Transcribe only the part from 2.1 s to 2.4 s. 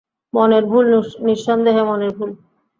ভুল।